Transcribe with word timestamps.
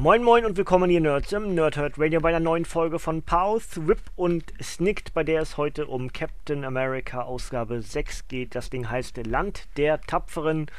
Moin 0.00 0.24
Moin 0.24 0.46
und 0.46 0.56
willkommen 0.56 0.88
hier 0.88 1.02
Nerds 1.02 1.30
im 1.32 1.54
Nerdhurt 1.54 1.98
Radio 1.98 2.22
bei 2.22 2.30
einer 2.30 2.40
neuen 2.40 2.64
Folge 2.64 2.98
von 2.98 3.22
Pause, 3.22 3.86
Whip 3.86 4.00
und 4.16 4.44
Snicked, 4.58 5.12
bei 5.12 5.24
der 5.24 5.42
es 5.42 5.58
heute 5.58 5.86
um 5.88 6.10
Captain 6.10 6.64
America 6.64 7.20
Ausgabe 7.20 7.82
6 7.82 8.26
geht. 8.26 8.54
Das 8.54 8.70
Ding 8.70 8.88
heißt 8.88 9.18
Land 9.26 9.68
der 9.76 10.00
Tapferen 10.00 10.70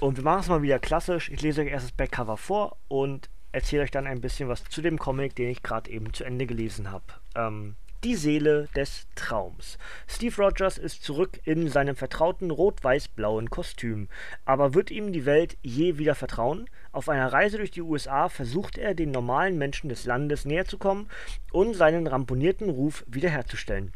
und 0.00 0.16
wir 0.16 0.24
machen 0.24 0.40
es 0.40 0.48
mal 0.48 0.62
wieder 0.62 0.78
klassisch. 0.78 1.28
Ich 1.28 1.42
lese 1.42 1.60
euch 1.60 1.68
erst 1.68 1.84
das 1.84 1.92
Backcover 1.92 2.38
vor 2.38 2.78
und 2.88 3.28
erzähle 3.52 3.82
euch 3.82 3.90
dann 3.90 4.06
ein 4.06 4.22
bisschen 4.22 4.48
was 4.48 4.64
zu 4.64 4.80
dem 4.80 4.98
Comic, 4.98 5.36
den 5.36 5.50
ich 5.50 5.62
gerade 5.62 5.90
eben 5.90 6.14
zu 6.14 6.24
Ende 6.24 6.46
gelesen 6.46 6.90
habe. 6.90 7.04
Ähm, 7.34 7.76
die 8.04 8.16
Seele 8.16 8.68
des 8.76 9.06
Traums. 9.14 9.78
Steve 10.06 10.42
Rogers 10.42 10.76
ist 10.76 11.02
zurück 11.02 11.40
in 11.44 11.68
seinem 11.68 11.96
vertrauten 11.96 12.50
rot-weiß-blauen 12.50 13.48
Kostüm. 13.48 14.08
Aber 14.44 14.74
wird 14.74 14.90
ihm 14.90 15.10
die 15.10 15.24
Welt 15.24 15.56
je 15.62 15.96
wieder 15.96 16.14
vertrauen? 16.14 16.68
Auf 16.92 17.08
einer 17.08 17.32
Reise 17.32 17.56
durch 17.56 17.70
die 17.70 17.80
USA 17.80 18.28
versucht 18.28 18.76
er, 18.76 18.94
den 18.94 19.10
normalen 19.10 19.56
Menschen 19.56 19.88
des 19.88 20.04
Landes 20.04 20.44
näher 20.44 20.66
zu 20.66 20.76
kommen 20.76 21.08
und 21.50 21.74
seinen 21.74 22.06
ramponierten 22.06 22.68
Ruf 22.68 23.04
wiederherzustellen 23.08 23.92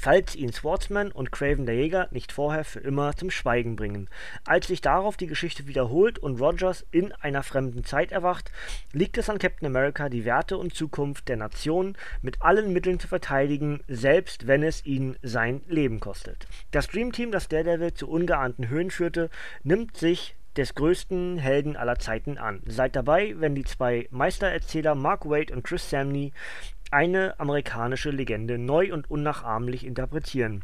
falls 0.00 0.34
ihn 0.34 0.50
Swordsman 0.50 1.12
und 1.12 1.30
Craven 1.30 1.66
der 1.66 1.74
Jäger 1.74 2.08
nicht 2.10 2.32
vorher 2.32 2.64
für 2.64 2.80
immer 2.80 3.14
zum 3.14 3.30
Schweigen 3.30 3.76
bringen. 3.76 4.08
Als 4.46 4.68
sich 4.68 4.80
darauf 4.80 5.18
die 5.18 5.26
Geschichte 5.26 5.66
wiederholt 5.66 6.18
und 6.18 6.40
Rogers 6.40 6.86
in 6.90 7.12
einer 7.12 7.42
fremden 7.42 7.84
Zeit 7.84 8.10
erwacht, 8.10 8.50
liegt 8.94 9.18
es 9.18 9.28
an 9.28 9.38
Captain 9.38 9.66
America, 9.66 10.08
die 10.08 10.24
Werte 10.24 10.56
und 10.56 10.74
Zukunft 10.74 11.28
der 11.28 11.36
Nation 11.36 11.98
mit 12.22 12.40
allen 12.40 12.72
Mitteln 12.72 12.98
zu 12.98 13.08
verteidigen, 13.08 13.80
selbst 13.88 14.46
wenn 14.46 14.62
es 14.62 14.86
ihn 14.86 15.16
sein 15.22 15.60
Leben 15.68 16.00
kostet. 16.00 16.46
Das 16.70 16.88
Dream 16.88 17.12
Team, 17.12 17.30
das 17.30 17.48
Daredevil 17.48 17.92
zu 17.92 18.08
ungeahnten 18.08 18.70
Höhen 18.70 18.90
führte, 18.90 19.28
nimmt 19.64 19.98
sich 19.98 20.34
des 20.60 20.74
größten 20.74 21.38
Helden 21.38 21.74
aller 21.74 21.98
Zeiten 21.98 22.36
an. 22.36 22.60
Seid 22.66 22.94
dabei, 22.94 23.34
wenn 23.38 23.54
die 23.54 23.64
zwei 23.64 24.06
Meistererzähler 24.10 24.94
Mark 24.94 25.24
Waid 25.24 25.50
und 25.50 25.64
Chris 25.64 25.88
Samney 25.88 26.32
eine 26.90 27.38
amerikanische 27.40 28.10
Legende 28.10 28.58
neu 28.58 28.92
und 28.92 29.10
unnachahmlich 29.10 29.86
interpretieren. 29.86 30.62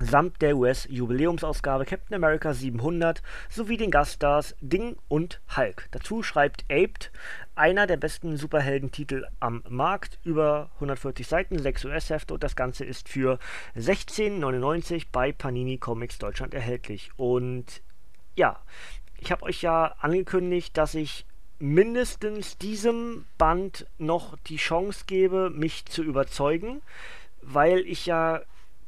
Samt 0.00 0.42
der 0.42 0.56
US-Jubiläumsausgabe 0.56 1.84
Captain 1.84 2.16
America 2.16 2.52
700 2.52 3.22
sowie 3.48 3.76
den 3.76 3.92
Gaststars 3.92 4.56
Ding 4.60 4.96
und 5.06 5.40
Hulk. 5.56 5.86
Dazu 5.92 6.24
schreibt 6.24 6.64
Aped, 6.68 7.12
einer 7.54 7.86
der 7.86 7.96
besten 7.96 8.36
Superheldentitel 8.36 9.24
am 9.38 9.62
Markt, 9.68 10.18
über 10.24 10.70
140 10.74 11.26
Seiten, 11.26 11.58
6 11.60 11.84
US-Hefte 11.84 12.34
und 12.34 12.42
das 12.42 12.56
Ganze 12.56 12.84
ist 12.84 13.08
für 13.08 13.38
16,99 13.76 15.06
bei 15.12 15.30
Panini 15.30 15.78
Comics 15.78 16.18
Deutschland 16.18 16.54
erhältlich. 16.54 17.10
Und 17.16 17.82
ja, 18.38 18.56
ich 19.18 19.32
habe 19.32 19.44
euch 19.44 19.62
ja 19.62 19.94
angekündigt, 20.00 20.76
dass 20.76 20.94
ich 20.94 21.26
mindestens 21.58 22.56
diesem 22.58 23.26
Band 23.36 23.86
noch 23.98 24.38
die 24.46 24.56
Chance 24.56 25.04
gebe, 25.06 25.50
mich 25.50 25.86
zu 25.86 26.02
überzeugen, 26.02 26.82
weil 27.42 27.80
ich 27.80 28.06
ja 28.06 28.42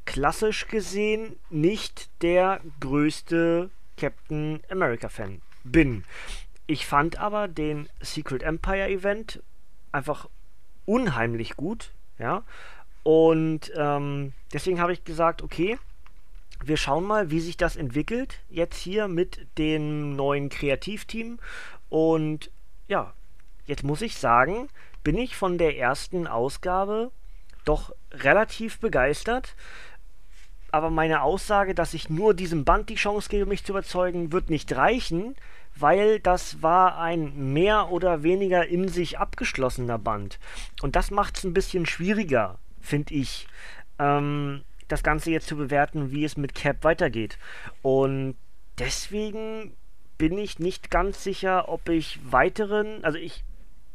klassisch 0.05 0.69
gesehen 0.69 1.37
nicht 1.51 2.11
der 2.23 2.61
größte 2.81 3.71
Captain 3.97 4.61
America-Fan 4.71 5.43
bin. 5.65 6.05
Ich 6.67 6.87
fand 6.87 7.19
aber 7.19 7.49
den 7.49 7.89
Secret 8.01 8.43
Empire 8.43 8.89
Event 8.89 9.43
einfach 9.93 10.29
unheimlich 10.87 11.57
gut, 11.57 11.93
ja. 12.19 12.45
Und 13.03 13.73
ähm, 13.77 14.33
deswegen 14.53 14.81
habe 14.81 14.93
ich 14.93 15.05
gesagt, 15.05 15.43
okay, 15.43 15.79
wir 16.65 16.77
schauen 16.77 17.05
mal, 17.05 17.31
wie 17.31 17.41
sich 17.41 17.57
das 17.57 17.77
entwickelt 17.77 18.41
jetzt 18.49 18.77
hier 18.77 19.09
mit 19.09 19.47
dem 19.59 20.15
neuen 20.17 20.49
Kreativteam. 20.49 21.39
Und 21.89 22.51
ja, 22.89 23.13
jetzt 23.67 23.85
muss 23.85 24.03
ich 24.03 24.17
sagen, 24.17 24.69
bin 25.03 25.17
ich 25.17 25.37
von 25.37 25.59
der 25.59 25.79
ersten 25.79 26.27
Ausgabe 26.27 27.11
doch 27.65 27.95
relativ 28.13 28.81
begeistert. 28.81 29.55
Aber 30.73 30.91
meine 30.91 31.23
Aussage, 31.23 31.75
dass 31.75 31.95
ich 31.95 32.11
nur 32.11 32.35
diesem 32.35 32.65
Band 32.65 32.89
die 32.91 32.95
Chance 32.95 33.29
gebe, 33.29 33.47
mich 33.47 33.65
zu 33.65 33.73
überzeugen, 33.73 34.33
wird 34.33 34.51
nicht 34.51 34.75
reichen, 34.77 35.35
weil 35.75 36.21
das 36.21 36.63
war 36.63 36.99
ein 36.99 37.53
mehr 37.53 37.91
oder 37.91 38.23
weniger 38.23 38.67
in 38.67 38.89
sich 38.89 39.19
abgeschlossener 39.19 39.99
Band. 39.99 40.39
Und 40.81 40.95
das 40.95 41.11
macht 41.11 41.39
es 41.39 41.45
ein 41.45 41.55
bisschen 41.55 41.87
schwieriger, 41.87 42.59
finde 42.81 43.15
ich, 43.15 43.49
ähm, 43.99 44.63
das 44.93 45.03
Ganze 45.03 45.31
jetzt 45.31 45.49
zu 45.49 45.57
bewerten, 45.57 46.11
wie 46.11 46.25
es 46.25 46.37
mit 46.37 46.55
Cap 46.55 46.85
weitergeht. 46.85 47.39
Und 47.83 48.37
deswegen 48.79 49.73
bin 50.19 50.37
ich 50.39 50.59
nicht 50.59 50.91
ganz 50.91 51.25
sicher, 51.25 51.69
ob 51.69 51.89
ich 51.89 52.19
weiteren, 52.31 53.05
also 53.05 53.19
ich 53.19 53.45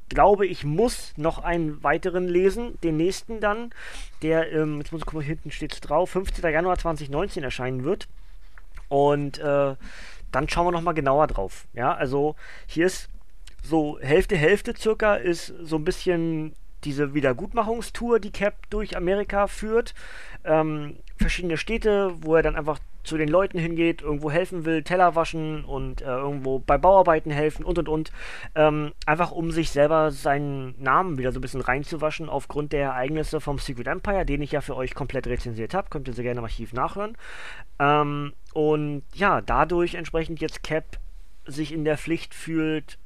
glaube, 0.10 0.46
ich 0.48 0.64
muss 0.64 1.14
noch 1.18 1.40
einen 1.40 1.84
weiteren 1.84 2.28
lesen, 2.28 2.80
den 2.82 2.98
nächsten 2.98 3.40
dann, 3.40 3.72
der, 4.22 4.52
ähm, 4.52 4.78
jetzt 4.80 4.92
muss 4.92 5.02
ich 5.02 5.06
gucken, 5.06 5.26
hinten 5.26 5.52
steht 5.52 5.74
es 5.74 5.82
drauf, 5.82 6.12
15. 6.12 6.44
Januar 6.52 6.78
2019 6.78 7.44
erscheinen 7.44 7.84
wird. 7.84 8.08
Und 8.88 9.40
äh, 9.40 9.76
dann 10.32 10.50
schauen 10.50 10.68
wir 10.68 10.72
nochmal 10.72 10.94
genauer 10.94 11.28
drauf. 11.28 11.68
Ja, 11.74 11.94
also 11.94 12.36
hier 12.68 12.86
ist 12.86 13.10
so 13.64 14.00
Hälfte, 14.00 14.38
Hälfte 14.38 14.76
circa 14.78 15.16
ist 15.16 15.54
so 15.62 15.78
ein 15.78 15.86
bisschen 15.86 16.54
diese 16.86 17.14
Wiedergutmachungstour, 17.14 18.20
die 18.20 18.32
Cap 18.32 18.70
durch 18.70 18.96
Amerika 18.96 19.48
führt. 19.48 19.94
Ähm, 20.44 20.98
verschiedene 21.18 21.58
Städte, 21.58 22.14
wo 22.22 22.36
er 22.36 22.44
dann 22.44 22.56
einfach 22.56 22.80
zu 23.06 23.18
den 23.18 23.30
Leuten 23.30 23.60
hingeht, 23.60 24.02
irgendwo 24.02 24.32
helfen 24.32 24.66
will, 24.66 24.84
Teller 24.84 25.16
waschen 25.16 25.64
und 25.64 26.02
äh, 26.02 26.06
irgendwo 26.06 26.60
bei 26.60 26.78
Bauarbeiten 26.78 27.32
helfen 27.32 27.64
und 27.64 27.78
und 27.78 27.88
und. 27.88 28.12
Ähm, 28.56 28.94
einfach 29.06 29.32
um 29.32 29.52
sich 29.52 29.70
selber 29.70 30.12
seinen 30.12 30.76
Namen 30.82 31.18
wieder 31.18 31.32
so 31.32 31.40
ein 31.40 31.42
bisschen 31.42 31.62
reinzuwaschen 31.62 32.30
aufgrund 32.30 32.74
der 32.74 32.86
Ereignisse 32.86 33.40
vom 33.40 33.60
Secret 33.60 33.88
Empire, 33.88 34.26
den 34.26 34.42
ich 34.42 34.52
ja 34.52 34.62
für 34.62 34.76
euch 34.76 34.96
komplett 34.96 35.28
rezensiert 35.28 35.74
habe. 35.74 35.90
Könnt 35.90 36.08
ihr 36.08 36.14
sehr 36.14 36.24
gerne 36.24 36.40
im 36.40 36.46
Archiv 36.46 36.74
nachhören. 36.74 37.16
Ähm, 37.80 38.34
und 38.54 39.04
ja, 39.14 39.42
dadurch 39.42 39.96
entsprechend 39.96 40.42
jetzt 40.42 40.64
Cap 40.64 41.00
sich 41.46 41.72
in 41.72 41.86
der 41.86 41.98
Pflicht 41.98 42.34
fühlt, 42.34 42.98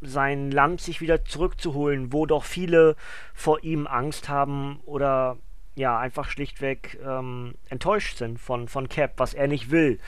sein 0.00 0.50
Land 0.50 0.80
sich 0.80 1.00
wieder 1.00 1.24
zurückzuholen, 1.24 2.12
wo 2.12 2.26
doch 2.26 2.44
viele 2.44 2.96
vor 3.34 3.62
ihm 3.64 3.86
Angst 3.86 4.28
haben 4.28 4.80
oder 4.84 5.36
ja, 5.74 5.98
einfach 5.98 6.30
schlichtweg 6.30 6.98
ähm, 7.06 7.54
enttäuscht 7.68 8.16
sind 8.16 8.40
von, 8.40 8.66
von 8.66 8.88
Cap, 8.88 9.14
was 9.18 9.34
er 9.34 9.46
nicht 9.46 9.70
will. 9.70 9.98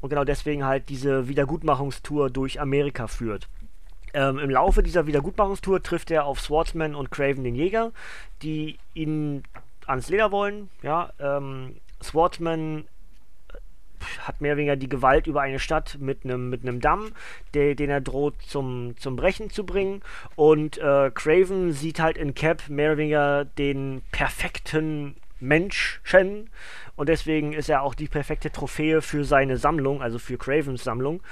Und 0.00 0.10
genau 0.10 0.24
deswegen 0.24 0.64
halt 0.64 0.90
diese 0.90 1.28
Wiedergutmachungstour 1.28 2.28
durch 2.28 2.60
Amerika 2.60 3.06
führt. 3.06 3.48
Ähm, 4.12 4.38
Im 4.38 4.50
Laufe 4.50 4.82
dieser 4.82 5.06
Wiedergutmachungstour 5.06 5.82
trifft 5.82 6.10
er 6.10 6.26
auf 6.26 6.40
Swordsman 6.40 6.94
und 6.94 7.10
Craven 7.10 7.42
den 7.42 7.54
Jäger, 7.54 7.92
die 8.42 8.78
ihn 8.92 9.44
ans 9.86 10.10
Leder 10.10 10.30
wollen. 10.30 10.68
Ja, 10.82 11.12
ähm, 11.18 11.76
Swordsman 12.02 12.84
hat 14.20 14.40
mehr 14.40 14.52
oder 14.52 14.58
weniger 14.58 14.76
die 14.76 14.88
Gewalt 14.88 15.26
über 15.26 15.42
eine 15.42 15.58
Stadt 15.58 15.98
mit 16.00 16.24
einem 16.24 16.50
mit 16.50 16.62
Damm, 16.84 17.12
der, 17.54 17.74
den 17.74 17.90
er 17.90 18.00
droht 18.00 18.40
zum, 18.42 18.94
zum 18.98 19.16
Brechen 19.16 19.50
zu 19.50 19.64
bringen. 19.64 20.02
Und 20.36 20.78
äh, 20.78 21.10
Craven 21.12 21.72
sieht 21.72 22.00
halt 22.00 22.16
in 22.16 22.34
Cap 22.34 22.68
mehr 22.68 22.90
oder 22.90 22.98
weniger 22.98 23.44
den 23.44 24.02
perfekten 24.12 25.16
Menschen 25.40 26.50
und 26.96 27.08
deswegen 27.08 27.52
ist 27.52 27.68
er 27.68 27.82
auch 27.82 27.94
die 27.94 28.08
perfekte 28.08 28.50
Trophäe 28.50 29.02
für 29.02 29.24
seine 29.24 29.56
Sammlung, 29.56 30.00
also 30.00 30.18
für 30.18 30.38
Cravens 30.38 30.84
Sammlung. 30.84 31.22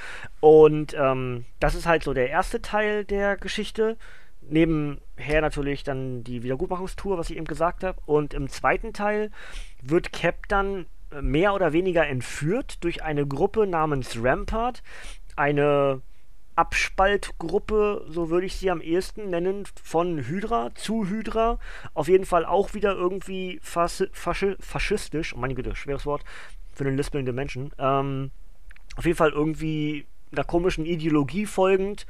Und 0.41 0.95
ähm, 0.99 1.45
das 1.61 1.75
ist 1.75 1.87
halt 1.87 2.03
so 2.03 2.13
der 2.15 2.31
erste 2.31 2.61
Teil 2.61 3.05
der 3.05 3.37
Geschichte. 3.37 3.97
Nebenher 4.41 5.41
natürlich 5.41 5.85
dann 5.85 6.25
die 6.25 6.43
Wiedergutmachungstour, 6.43 7.17
was 7.17 7.31
ich 7.31 7.37
eben 7.37 7.47
gesagt 7.47 7.85
habe. 7.85 8.01
Und 8.07 8.35
im 8.35 8.49
zweiten 8.49 8.93
Teil 8.93 9.31
wird 9.81 10.13
Cap 10.13 10.49
dann 10.49 10.87
mehr 11.21 11.55
oder 11.55 11.73
weniger 11.73 12.07
entführt 12.07 12.83
durch 12.85 13.03
eine 13.03 13.27
Gruppe 13.27 13.67
namens 13.67 14.19
Rampart, 14.23 14.83
eine 15.37 16.03
Abspaltgruppe, 16.55 18.05
so 18.09 18.29
würde 18.29 18.47
ich 18.47 18.57
sie 18.57 18.71
am 18.71 18.81
ehesten 18.81 19.31
nennen, 19.31 19.65
von 19.83 20.19
Hydra 20.19 20.75
zu 20.75 21.09
Hydra. 21.09 21.59
Auf 21.95 22.09
jeden 22.09 22.27
Fall 22.27 22.45
auch 22.45 22.75
wieder 22.75 22.95
irgendwie 22.95 23.59
fas 23.63 24.05
faschi 24.13 24.57
faschistisch, 24.61 25.35
oh 25.35 25.39
meine 25.39 25.55
Güte, 25.55 25.75
schweres 25.75 26.05
Wort 26.05 26.25
für 26.73 26.85
einen 26.85 26.97
lispelnden 26.97 27.35
Menschen. 27.35 27.73
Ähm, 27.79 28.31
auf 28.97 29.07
jeden 29.07 29.17
Fall 29.17 29.31
irgendwie 29.31 30.07
einer 30.31 30.45
komischen 30.45 30.85
Ideologie 30.85 31.47
folgend, 31.47 32.07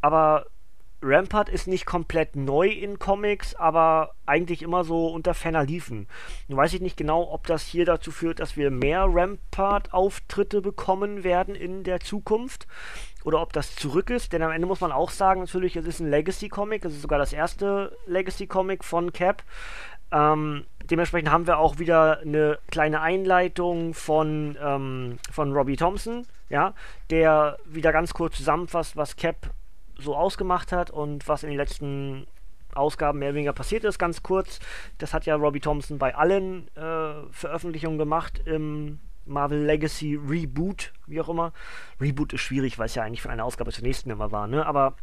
aber 0.00 0.46
Rampart 1.02 1.48
ist 1.48 1.66
nicht 1.66 1.86
komplett 1.86 2.36
neu 2.36 2.68
in 2.68 2.98
Comics, 2.98 3.54
aber 3.54 4.14
eigentlich 4.26 4.62
immer 4.62 4.84
so 4.84 5.08
unter 5.08 5.32
ferner 5.34 5.64
Liefen. 5.64 6.06
Nun 6.48 6.58
weiß 6.58 6.74
ich 6.74 6.80
nicht 6.80 6.96
genau, 6.96 7.30
ob 7.32 7.46
das 7.46 7.62
hier 7.62 7.86
dazu 7.86 8.10
führt, 8.10 8.40
dass 8.40 8.56
wir 8.56 8.70
mehr 8.70 9.06
Rampart-Auftritte 9.08 10.60
bekommen 10.60 11.24
werden 11.24 11.54
in 11.54 11.84
der 11.84 12.00
Zukunft 12.00 12.66
oder 13.24 13.40
ob 13.40 13.52
das 13.52 13.76
zurück 13.76 14.10
ist, 14.10 14.32
denn 14.32 14.42
am 14.42 14.50
Ende 14.50 14.66
muss 14.66 14.80
man 14.80 14.92
auch 14.92 15.10
sagen, 15.10 15.40
natürlich, 15.40 15.76
es 15.76 15.86
ist 15.86 16.00
ein 16.00 16.10
Legacy-Comic, 16.10 16.84
es 16.84 16.94
ist 16.94 17.02
sogar 17.02 17.18
das 17.18 17.32
erste 17.32 17.96
Legacy-Comic 18.06 18.84
von 18.84 19.12
Cap. 19.12 19.42
Ähm, 20.12 20.64
dementsprechend 20.84 21.30
haben 21.30 21.46
wir 21.46 21.58
auch 21.58 21.78
wieder 21.78 22.20
eine 22.20 22.58
kleine 22.70 23.00
Einleitung 23.00 23.94
von, 23.94 24.58
ähm, 24.60 25.18
von 25.30 25.52
Robbie 25.52 25.76
Thompson, 25.76 26.26
ja, 26.48 26.74
der 27.10 27.58
wieder 27.64 27.92
ganz 27.92 28.12
kurz 28.12 28.36
zusammenfasst, 28.36 28.96
was 28.96 29.16
Cap 29.16 29.50
so 30.00 30.16
ausgemacht 30.16 30.72
hat 30.72 30.90
und 30.90 31.28
was 31.28 31.42
in 31.42 31.50
den 31.50 31.58
letzten 31.58 32.26
Ausgaben 32.74 33.18
mehr 33.18 33.28
oder 33.28 33.36
weniger 33.36 33.52
passiert 33.52 33.84
ist, 33.84 33.98
ganz 33.98 34.22
kurz. 34.22 34.60
Das 34.98 35.12
hat 35.12 35.26
ja 35.26 35.34
Robbie 35.34 35.60
Thompson 35.60 35.98
bei 35.98 36.14
allen 36.14 36.68
äh, 36.76 37.26
Veröffentlichungen 37.30 37.98
gemacht 37.98 38.40
im 38.44 39.00
Marvel 39.26 39.64
Legacy 39.64 40.14
Reboot, 40.16 40.92
wie 41.06 41.20
auch 41.20 41.28
immer. 41.28 41.52
Reboot 42.00 42.32
ist 42.32 42.40
schwierig, 42.40 42.78
weil 42.78 42.86
es 42.86 42.94
ja 42.94 43.02
eigentlich 43.02 43.22
von 43.22 43.30
einer 43.30 43.44
Ausgabe 43.44 43.72
zur 43.72 43.84
nächsten 43.84 44.10
immer 44.10 44.32
war, 44.32 44.46
ne? 44.46 44.66
Aber 44.66 44.94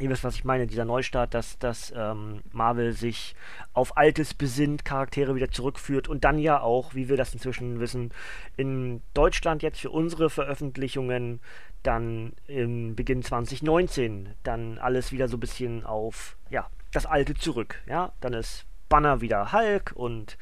ihr 0.00 0.08
wisst, 0.10 0.24
was 0.24 0.36
ich 0.36 0.44
meine, 0.44 0.66
dieser 0.66 0.84
Neustart, 0.84 1.34
dass, 1.34 1.58
dass 1.58 1.92
ähm, 1.96 2.42
Marvel 2.52 2.92
sich 2.92 3.34
auf 3.72 3.96
Altes 3.96 4.32
besinnt, 4.32 4.84
Charaktere 4.84 5.34
wieder 5.34 5.50
zurückführt 5.50 6.08
und 6.08 6.24
dann 6.24 6.38
ja 6.38 6.60
auch, 6.60 6.94
wie 6.94 7.08
wir 7.08 7.16
das 7.16 7.34
inzwischen 7.34 7.80
wissen, 7.80 8.12
in 8.56 9.02
Deutschland 9.14 9.62
jetzt 9.62 9.80
für 9.80 9.90
unsere 9.90 10.30
Veröffentlichungen 10.30 11.40
dann 11.82 12.32
im 12.46 12.96
Beginn 12.96 13.22
2019 13.22 14.34
dann 14.42 14.78
alles 14.78 15.12
wieder 15.12 15.28
so 15.28 15.36
ein 15.36 15.40
bisschen 15.40 15.84
auf, 15.84 16.36
ja, 16.50 16.68
das 16.92 17.06
Alte 17.06 17.34
zurück, 17.34 17.82
ja, 17.86 18.12
dann 18.20 18.32
ist 18.32 18.64
Banner 18.88 19.20
wieder 19.20 19.52
Hulk 19.52 19.92
und 19.94 20.38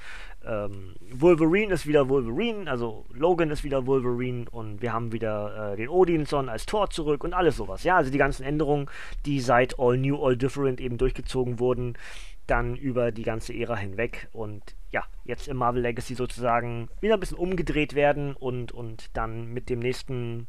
ähm, 0.46 0.94
Wolverine 1.10 1.74
ist 1.74 1.86
wieder 1.86 2.08
Wolverine, 2.08 2.70
also 2.70 3.04
Logan 3.12 3.50
ist 3.50 3.64
wieder 3.64 3.86
Wolverine 3.86 4.46
und 4.50 4.80
wir 4.80 4.92
haben 4.92 5.12
wieder 5.12 5.72
äh, 5.72 5.76
den 5.76 5.88
Odinson 5.88 6.48
als 6.48 6.66
Tor 6.66 6.90
zurück 6.90 7.24
und 7.24 7.34
alles 7.34 7.56
sowas. 7.56 7.82
Ja, 7.82 7.96
also 7.96 8.12
die 8.12 8.18
ganzen 8.18 8.44
Änderungen, 8.44 8.88
die 9.24 9.40
seit 9.40 9.78
All 9.78 9.98
New, 9.98 10.24
All 10.24 10.36
Different 10.36 10.80
eben 10.80 10.98
durchgezogen 10.98 11.58
wurden, 11.58 11.98
dann 12.46 12.76
über 12.76 13.10
die 13.10 13.24
ganze 13.24 13.52
Ära 13.54 13.76
hinweg 13.76 14.28
und 14.32 14.62
ja, 14.92 15.02
jetzt 15.24 15.48
im 15.48 15.56
Marvel 15.56 15.82
Legacy 15.82 16.14
sozusagen 16.14 16.88
wieder 17.00 17.14
ein 17.14 17.20
bisschen 17.20 17.38
umgedreht 17.38 17.94
werden 17.94 18.34
und, 18.36 18.70
und 18.70 19.10
dann 19.16 19.52
mit 19.52 19.68
dem 19.68 19.80
nächsten 19.80 20.46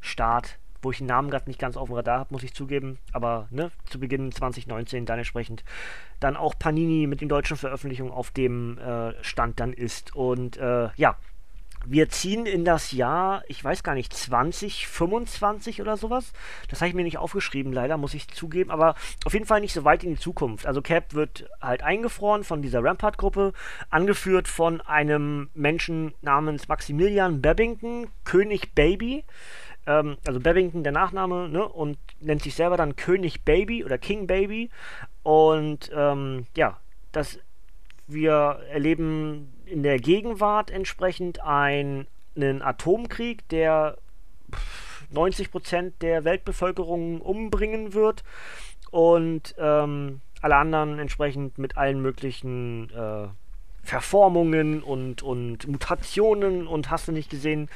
Start 0.00 0.58
wo 0.86 0.92
ich 0.92 0.98
den 0.98 1.08
Namen 1.08 1.30
gerade 1.30 1.48
nicht 1.48 1.58
ganz 1.58 1.76
auf 1.76 1.88
dem 1.88 1.96
Radar 1.96 2.20
habe, 2.20 2.32
muss 2.32 2.44
ich 2.44 2.54
zugeben. 2.54 2.98
Aber 3.12 3.48
ne, 3.50 3.72
zu 3.90 3.98
Beginn 3.98 4.30
2019 4.30 5.04
dann 5.04 5.18
entsprechend 5.18 5.64
dann 6.20 6.36
auch 6.36 6.54
Panini 6.58 7.08
mit 7.08 7.20
den 7.20 7.28
deutschen 7.28 7.56
Veröffentlichungen 7.56 8.12
auf 8.12 8.30
dem 8.30 8.78
äh, 8.78 9.12
Stand 9.22 9.58
dann 9.58 9.72
ist. 9.72 10.14
Und 10.14 10.56
äh, 10.58 10.90
ja, 10.94 11.16
wir 11.84 12.08
ziehen 12.08 12.46
in 12.46 12.64
das 12.64 12.92
Jahr, 12.92 13.42
ich 13.48 13.62
weiß 13.62 13.82
gar 13.82 13.94
nicht, 13.94 14.12
2025 14.12 15.80
oder 15.80 15.96
sowas. 15.96 16.32
Das 16.68 16.80
habe 16.80 16.88
ich 16.88 16.94
mir 16.94 17.04
nicht 17.04 17.18
aufgeschrieben, 17.18 17.72
leider, 17.72 17.96
muss 17.96 18.14
ich 18.14 18.28
zugeben. 18.28 18.70
Aber 18.70 18.94
auf 19.24 19.34
jeden 19.34 19.46
Fall 19.46 19.60
nicht 19.60 19.72
so 19.72 19.84
weit 19.84 20.04
in 20.04 20.10
die 20.10 20.20
Zukunft. 20.20 20.66
Also 20.66 20.82
Cap 20.82 21.14
wird 21.14 21.48
halt 21.60 21.82
eingefroren 21.82 22.44
von 22.44 22.62
dieser 22.62 22.82
Rampart-Gruppe, 22.82 23.52
angeführt 23.90 24.48
von 24.48 24.80
einem 24.80 25.50
Menschen 25.54 26.14
namens 26.22 26.68
Maximilian 26.68 27.40
Babington, 27.40 28.08
König 28.24 28.74
Baby 28.74 29.24
ähm, 29.86 30.16
also 30.26 30.40
Babington 30.40 30.82
der 30.82 30.92
Nachname, 30.92 31.48
ne, 31.48 31.66
und 31.66 31.98
nennt 32.20 32.42
sich 32.42 32.54
selber 32.54 32.76
dann 32.76 32.96
König 32.96 33.44
Baby 33.44 33.84
oder 33.84 33.98
King 33.98 34.26
Baby. 34.26 34.70
Und 35.22 35.90
ähm, 35.94 36.46
ja, 36.56 36.78
das 37.12 37.38
wir 38.06 38.60
erleben 38.70 39.52
in 39.64 39.82
der 39.82 39.98
Gegenwart 39.98 40.70
entsprechend 40.70 41.42
ein, 41.42 42.06
einen 42.36 42.62
Atomkrieg, 42.62 43.48
der 43.48 43.98
90% 45.12 45.92
der 46.00 46.24
Weltbevölkerung 46.24 47.20
umbringen 47.20 47.94
wird 47.94 48.22
und 48.90 49.54
ähm, 49.58 50.20
alle 50.40 50.56
anderen 50.56 50.98
entsprechend 50.98 51.58
mit 51.58 51.76
allen 51.76 52.00
möglichen 52.00 52.90
äh, 52.90 53.28
Verformungen 53.86 54.82
und, 54.82 55.22
und 55.22 55.66
Mutationen 55.66 56.66
und 56.66 56.90
hast 56.90 57.08
du 57.08 57.12
nicht 57.12 57.30
gesehen, 57.30 57.68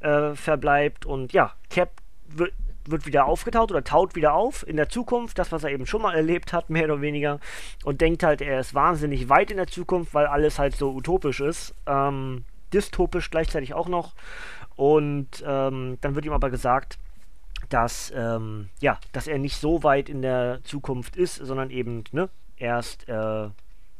äh, 0.00 0.34
verbleibt. 0.34 1.06
Und 1.06 1.32
ja, 1.32 1.52
Cap 1.70 1.90
wird, 2.28 2.52
wieder 3.06 3.24
aufgetaut 3.24 3.70
oder 3.70 3.82
taut 3.82 4.14
wieder 4.14 4.34
auf 4.34 4.66
in 4.68 4.76
der 4.76 4.90
Zukunft, 4.90 5.38
das, 5.38 5.50
was 5.52 5.64
er 5.64 5.70
eben 5.70 5.86
schon 5.86 6.02
mal 6.02 6.14
erlebt 6.14 6.52
hat, 6.52 6.68
mehr 6.68 6.84
oder 6.84 7.00
weniger, 7.00 7.40
und 7.82 8.02
denkt 8.02 8.22
halt, 8.22 8.42
er 8.42 8.60
ist 8.60 8.74
wahnsinnig 8.74 9.30
weit 9.30 9.50
in 9.50 9.56
der 9.56 9.68
Zukunft, 9.68 10.12
weil 10.12 10.26
alles 10.26 10.58
halt 10.58 10.76
so 10.76 10.92
utopisch 10.92 11.40
ist. 11.40 11.74
Ähm, 11.86 12.44
dystopisch 12.74 13.30
gleichzeitig 13.30 13.72
auch 13.72 13.88
noch. 13.88 14.14
Und 14.76 15.42
ähm, 15.46 15.96
dann 16.00 16.14
wird 16.14 16.26
ihm 16.26 16.32
aber 16.32 16.50
gesagt, 16.50 16.98
dass, 17.68 18.12
ähm, 18.14 18.68
ja, 18.80 18.98
dass 19.12 19.26
er 19.26 19.38
nicht 19.38 19.56
so 19.56 19.82
weit 19.82 20.08
in 20.08 20.20
der 20.20 20.60
Zukunft 20.64 21.16
ist, 21.16 21.36
sondern 21.36 21.70
eben 21.70 22.04
ne, 22.12 22.28
erst 22.56 23.08
äh, 23.08 23.48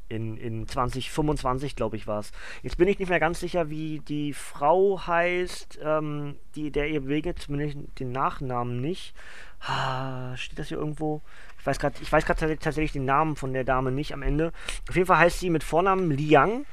in, 0.09 0.37
in 0.37 0.69
2025, 0.69 1.77
glaube 1.77 1.97
ich, 1.97 2.07
war 2.07 2.21
es. 2.21 2.33
Jetzt 2.63 2.77
bin 2.77 2.89
ich 2.89 2.99
nicht 2.99 3.09
mehr 3.09 3.21
ganz 3.21 3.41
sicher, 3.41 3.71
wie 3.71 4.01
die 4.01 4.33
Frau 4.33 5.01
heißt, 5.07 5.81
ähm, 5.83 6.37
die, 6.55 6.71
der 6.71 6.89
ihr 6.89 7.01
begegnet, 7.01 7.39
zumindest 7.39 7.79
den 7.99 8.13
Nachnamen 8.13 8.81
nicht. 8.81 9.15
Ah, 9.61 10.37
steht 10.37 10.59
das 10.59 10.69
hier 10.69 10.79
irgendwo? 10.79 11.23
Ich 11.59 11.67
weiß 11.67 11.79
gerade, 11.79 11.97
ich 12.03 12.13
weiß 12.13 12.27
gerade 12.27 12.59
tatsächlich 12.59 12.93
den 12.93 13.07
Namen 13.07 13.37
von 13.37 13.53
der 13.55 13.65
Dame 13.65 13.91
nicht 13.91 14.13
am 14.13 14.23
Ende. 14.23 14.53
Auf 14.89 14.97
jeden 14.97 15.07
Fall 15.07 15.19
heißt 15.19 15.41
sie 15.41 15.51
mit 15.51 15.65
Vornamen 15.65 16.11
Liang. 16.11 16.67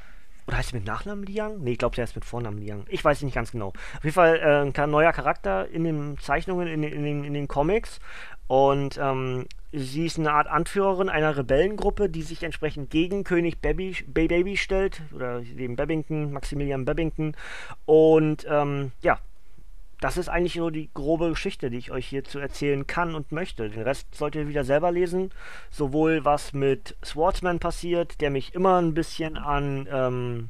Oder 0.47 0.57
heißt 0.57 0.69
sie 0.69 0.75
mit 0.75 0.85
Nachnamen 0.85 1.23
Liang? 1.23 1.61
Ne, 1.61 1.71
ich 1.71 1.77
glaube, 1.77 1.95
sie 1.95 2.01
heißt 2.01 2.15
mit 2.15 2.25
Vornamen 2.25 2.57
Liang. 2.57 2.83
Ich 2.89 3.03
weiß 3.03 3.21
nicht 3.21 3.35
ganz 3.35 3.51
genau. 3.51 3.67
Auf 3.69 4.03
jeden 4.03 4.13
Fall 4.13 4.39
äh, 4.75 4.81
ein 4.81 4.91
neuer 4.91 5.13
Charakter 5.13 5.69
in 5.69 5.85
den 5.85 6.17
Zeichnungen, 6.17 6.67
in, 6.67 6.83
in, 6.83 7.05
in, 7.05 7.23
in 7.23 7.33
den 7.33 7.47
Comics. 7.47 7.99
Und 8.51 9.00
ähm, 9.01 9.45
sie 9.71 10.07
ist 10.07 10.19
eine 10.19 10.33
Art 10.33 10.48
Anführerin 10.48 11.07
einer 11.07 11.38
Rebellengruppe, 11.38 12.09
die 12.09 12.21
sich 12.21 12.44
entsprechend 12.44 12.89
gegen 12.89 13.24
König 13.24 13.62
Baby, 13.62 13.95
Baby 14.06 14.57
stellt, 14.57 15.03
oder 15.15 15.39
dem 15.39 15.77
Babington, 15.77 16.33
Maximilian 16.33 16.83
Babington. 16.83 17.33
Und 17.86 18.45
ähm, 18.50 18.92
ja, 19.01 19.19
das 20.01 20.18
ist 20.18 20.27
eigentlich 20.27 20.55
so 20.55 20.70
die 20.70 20.89
grobe 20.93 21.29
Geschichte, 21.29 21.70
die 21.70 21.77
ich 21.77 21.91
euch 21.91 22.08
hierzu 22.08 22.39
erzählen 22.39 22.86
kann 22.86 23.15
und 23.15 23.31
möchte. 23.31 23.70
Den 23.70 23.84
Rest 23.84 24.13
solltet 24.13 24.41
ihr 24.41 24.50
wieder 24.50 24.65
selber 24.65 24.91
lesen. 24.91 25.29
Sowohl 25.70 26.25
was 26.25 26.51
mit 26.51 26.98
Swordsman 27.05 27.60
passiert, 27.60 28.20
der 28.20 28.31
mich 28.31 28.53
immer 28.53 28.81
ein 28.81 28.93
bisschen 28.93 29.38
an, 29.38 29.88
ähm, 29.89 30.50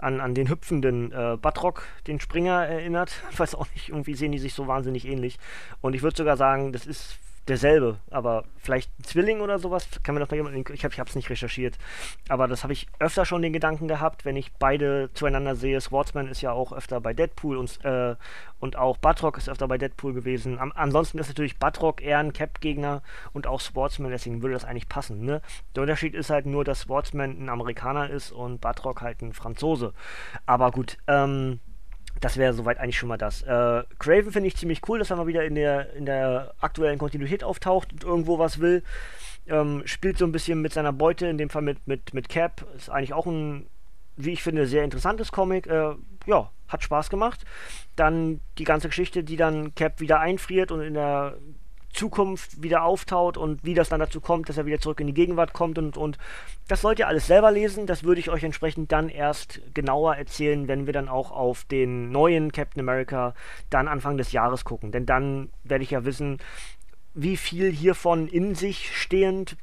an, 0.00 0.20
an 0.20 0.34
den 0.34 0.48
hüpfenden 0.48 1.12
äh, 1.12 1.36
Batrock, 1.40 1.84
den 2.06 2.20
Springer, 2.20 2.66
erinnert. 2.66 3.22
Ich 3.30 3.38
weiß 3.38 3.54
auch 3.54 3.66
nicht, 3.74 3.88
irgendwie 3.90 4.14
sehen 4.14 4.32
die 4.32 4.38
sich 4.38 4.54
so 4.54 4.66
wahnsinnig 4.66 5.06
ähnlich. 5.06 5.38
Und 5.80 5.94
ich 5.94 6.02
würde 6.02 6.16
sogar 6.16 6.36
sagen, 6.36 6.72
das 6.72 6.86
ist 6.86 7.18
derselbe, 7.48 7.98
aber 8.10 8.44
vielleicht 8.58 8.90
ein 8.98 9.04
Zwilling 9.04 9.40
oder 9.40 9.58
sowas, 9.58 9.88
kann 10.02 10.14
mir 10.14 10.20
das 10.20 10.30
mal 10.30 10.36
jemand, 10.36 10.70
ich 10.70 10.84
habe 10.84 11.08
es 11.08 11.14
nicht 11.16 11.30
recherchiert, 11.30 11.78
aber 12.28 12.46
das 12.46 12.62
habe 12.62 12.72
ich 12.72 12.86
öfter 12.98 13.24
schon 13.24 13.42
den 13.42 13.52
Gedanken 13.52 13.88
gehabt, 13.88 14.24
wenn 14.24 14.36
ich 14.36 14.52
beide 14.54 15.10
zueinander 15.14 15.56
sehe. 15.56 15.80
Swordsman 15.80 16.28
ist 16.28 16.42
ja 16.42 16.52
auch 16.52 16.72
öfter 16.72 17.00
bei 17.00 17.12
Deadpool 17.12 17.56
und, 17.56 17.84
äh, 17.84 18.14
und 18.60 18.76
auch 18.76 18.98
Batrock 18.98 19.38
ist 19.38 19.48
öfter 19.48 19.66
bei 19.68 19.78
Deadpool 19.78 20.12
gewesen. 20.12 20.58
Am, 20.58 20.72
ansonsten 20.74 21.18
ist 21.18 21.28
natürlich 21.28 21.58
Batrock 21.58 22.02
eher 22.02 22.18
ein 22.18 22.32
Cap-Gegner 22.32 23.02
und 23.32 23.46
auch 23.46 23.60
Swordsman, 23.60 24.10
deswegen 24.10 24.42
würde 24.42 24.54
das 24.54 24.64
eigentlich 24.64 24.88
passen. 24.88 25.24
Ne? 25.24 25.40
Der 25.74 25.82
Unterschied 25.82 26.14
ist 26.14 26.30
halt 26.30 26.46
nur, 26.46 26.64
dass 26.64 26.82
Swordsman 26.82 27.42
ein 27.42 27.48
Amerikaner 27.48 28.10
ist 28.10 28.30
und 28.30 28.60
Batrock 28.60 29.00
halt 29.00 29.22
ein 29.22 29.32
Franzose. 29.32 29.92
Aber 30.46 30.70
gut, 30.70 30.98
ähm, 31.06 31.60
das 32.20 32.36
wäre 32.36 32.52
soweit 32.52 32.78
eigentlich 32.78 32.98
schon 32.98 33.08
mal 33.08 33.16
das. 33.16 33.42
Äh, 33.42 33.82
Craven 33.98 34.32
finde 34.32 34.48
ich 34.48 34.56
ziemlich 34.56 34.82
cool, 34.88 34.98
dass 34.98 35.10
er 35.10 35.16
mal 35.16 35.26
wieder 35.26 35.44
in 35.44 35.54
der, 35.54 35.92
in 35.94 36.04
der 36.04 36.54
aktuellen 36.60 36.98
Kontinuität 36.98 37.42
auftaucht 37.42 37.92
und 37.92 38.04
irgendwo 38.04 38.38
was 38.38 38.60
will. 38.60 38.82
Ähm, 39.46 39.82
spielt 39.86 40.18
so 40.18 40.26
ein 40.26 40.32
bisschen 40.32 40.60
mit 40.60 40.72
seiner 40.72 40.92
Beute, 40.92 41.26
in 41.26 41.38
dem 41.38 41.50
Fall 41.50 41.62
mit, 41.62 41.86
mit, 41.86 42.12
mit 42.12 42.28
Cap. 42.28 42.66
Ist 42.76 42.90
eigentlich 42.90 43.14
auch 43.14 43.26
ein, 43.26 43.66
wie 44.16 44.32
ich 44.32 44.42
finde, 44.42 44.66
sehr 44.66 44.84
interessantes 44.84 45.32
Comic. 45.32 45.66
Äh, 45.66 45.94
ja, 46.26 46.50
hat 46.68 46.82
Spaß 46.82 47.08
gemacht. 47.08 47.44
Dann 47.96 48.40
die 48.58 48.64
ganze 48.64 48.88
Geschichte, 48.88 49.24
die 49.24 49.36
dann 49.36 49.74
Cap 49.74 50.00
wieder 50.00 50.20
einfriert 50.20 50.70
und 50.70 50.82
in 50.82 50.94
der 50.94 51.36
Zukunft 51.92 52.62
wieder 52.62 52.84
auftaut 52.84 53.36
und 53.36 53.64
wie 53.64 53.74
das 53.74 53.88
dann 53.88 54.00
dazu 54.00 54.20
kommt, 54.20 54.48
dass 54.48 54.56
er 54.56 54.66
wieder 54.66 54.78
zurück 54.78 55.00
in 55.00 55.06
die 55.06 55.14
Gegenwart 55.14 55.52
kommt 55.52 55.78
und, 55.78 55.96
und 55.96 56.18
das 56.68 56.80
sollt 56.80 56.98
ihr 56.98 57.08
alles 57.08 57.26
selber 57.26 57.50
lesen. 57.50 57.86
Das 57.86 58.04
würde 58.04 58.20
ich 58.20 58.30
euch 58.30 58.44
entsprechend 58.44 58.92
dann 58.92 59.08
erst 59.08 59.60
genauer 59.74 60.16
erzählen, 60.16 60.68
wenn 60.68 60.86
wir 60.86 60.92
dann 60.92 61.08
auch 61.08 61.32
auf 61.32 61.64
den 61.64 62.10
neuen 62.10 62.52
Captain 62.52 62.80
America 62.80 63.34
dann 63.70 63.88
Anfang 63.88 64.16
des 64.16 64.32
Jahres 64.32 64.64
gucken. 64.64 64.92
Denn 64.92 65.06
dann 65.06 65.50
werde 65.64 65.84
ich 65.84 65.90
ja 65.90 66.04
wissen, 66.04 66.38
wie 67.14 67.36
viel 67.36 67.72
hiervon 67.72 68.28
in 68.28 68.54
sich 68.54 68.96
stehend 68.96 69.56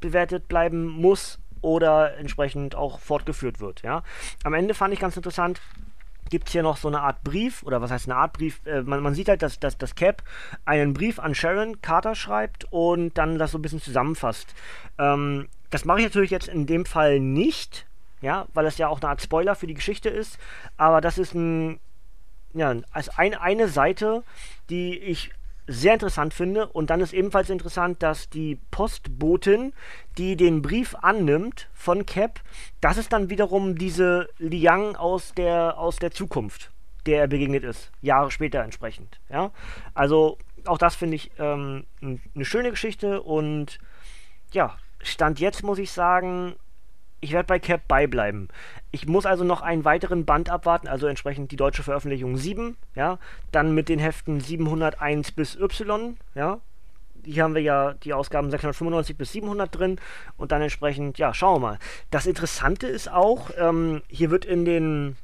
bewertet 0.00 0.48
bleiben 0.48 0.86
muss 0.86 1.40
oder 1.60 2.18
entsprechend 2.18 2.74
auch 2.74 3.00
fortgeführt 3.00 3.58
wird. 3.58 3.82
Ja? 3.82 4.02
Am 4.44 4.54
Ende 4.54 4.74
fand 4.74 4.92
ich 4.92 5.00
ganz 5.00 5.16
interessant, 5.16 5.60
gibt 6.34 6.48
es 6.48 6.52
hier 6.52 6.64
noch 6.64 6.78
so 6.78 6.88
eine 6.88 7.00
Art 7.00 7.22
Brief, 7.22 7.62
oder 7.62 7.80
was 7.80 7.92
heißt 7.92 8.08
eine 8.08 8.16
Art 8.16 8.32
Brief? 8.32 8.60
Äh, 8.66 8.82
man, 8.82 9.00
man, 9.04 9.14
sieht 9.14 9.28
halt, 9.28 9.40
dass, 9.40 9.60
dass, 9.60 9.78
dass 9.78 9.94
Cap 9.94 10.24
einen 10.64 10.92
Brief 10.92 11.20
an 11.20 11.32
Sharon 11.32 11.80
Carter 11.80 12.16
schreibt 12.16 12.66
und 12.72 13.16
dann 13.16 13.38
das 13.38 13.52
so 13.52 13.58
ein 13.58 13.62
bisschen 13.62 13.80
zusammenfasst. 13.80 14.52
Ähm, 14.98 15.46
das 15.70 15.84
mache 15.84 16.00
ich 16.00 16.04
natürlich 16.06 16.32
jetzt 16.32 16.48
in 16.48 16.66
dem 16.66 16.86
Fall 16.86 17.20
nicht, 17.20 17.86
ja, 18.20 18.48
weil 18.52 18.66
es 18.66 18.78
ja 18.78 18.88
auch 18.88 19.00
eine 19.00 19.10
Art 19.10 19.22
Spoiler 19.22 19.54
für 19.54 19.68
die 19.68 19.74
Geschichte 19.74 20.08
ist, 20.08 20.36
aber 20.76 21.00
das 21.00 21.18
ist 21.18 21.34
ein, 21.34 21.78
ja, 22.52 22.74
als 22.90 23.10
ein, 23.10 23.34
eine 23.34 23.68
Seite, 23.68 24.24
die 24.70 24.98
ich 24.98 25.30
sehr 25.66 25.94
interessant 25.94 26.34
finde. 26.34 26.68
Und 26.68 26.90
dann 26.90 27.00
ist 27.00 27.12
ebenfalls 27.12 27.50
interessant, 27.50 28.02
dass 28.02 28.28
die 28.28 28.58
Postbotin, 28.70 29.72
die 30.18 30.36
den 30.36 30.62
Brief 30.62 30.94
annimmt 30.96 31.68
von 31.72 32.06
Cap, 32.06 32.40
das 32.80 32.96
ist 32.96 33.12
dann 33.12 33.30
wiederum 33.30 33.76
diese 33.76 34.28
Liang 34.38 34.96
aus 34.96 35.32
der, 35.34 35.78
aus 35.78 35.96
der 35.96 36.10
Zukunft, 36.10 36.70
der 37.06 37.20
er 37.20 37.28
begegnet 37.28 37.64
ist, 37.64 37.90
Jahre 38.02 38.30
später 38.30 38.62
entsprechend. 38.62 39.20
Ja? 39.30 39.50
Also 39.94 40.38
auch 40.66 40.78
das 40.78 40.94
finde 40.94 41.16
ich 41.16 41.30
ähm, 41.38 41.84
eine 42.00 42.44
schöne 42.44 42.70
Geschichte 42.70 43.22
und 43.22 43.78
ja, 44.52 44.76
Stand 45.00 45.40
jetzt 45.40 45.62
muss 45.62 45.78
ich 45.78 45.90
sagen, 45.90 46.54
ich 47.24 47.32
werde 47.32 47.46
bei 47.46 47.58
Cap 47.58 47.88
beibleiben. 47.88 48.48
Ich 48.90 49.06
muss 49.08 49.26
also 49.26 49.44
noch 49.44 49.62
einen 49.62 49.84
weiteren 49.84 50.26
Band 50.26 50.50
abwarten, 50.50 50.86
also 50.86 51.06
entsprechend 51.06 51.50
die 51.50 51.56
deutsche 51.56 51.82
Veröffentlichung 51.82 52.36
7, 52.36 52.76
ja, 52.94 53.18
dann 53.50 53.74
mit 53.74 53.88
den 53.88 53.98
Heften 53.98 54.40
701 54.40 55.32
bis 55.32 55.56
Y, 55.56 56.16
ja. 56.34 56.60
Hier 57.24 57.42
haben 57.42 57.54
wir 57.54 57.62
ja 57.62 57.94
die 57.94 58.12
Ausgaben 58.12 58.50
695 58.50 59.16
bis 59.16 59.32
700 59.32 59.74
drin 59.74 59.98
und 60.36 60.52
dann 60.52 60.60
entsprechend, 60.60 61.16
ja, 61.16 61.32
schauen 61.32 61.62
wir 61.62 61.68
mal. 61.68 61.78
Das 62.10 62.26
Interessante 62.26 62.86
ist 62.86 63.10
auch, 63.10 63.50
ähm, 63.56 64.02
hier 64.08 64.30
wird 64.30 64.44
in 64.44 64.66
den 64.66 65.16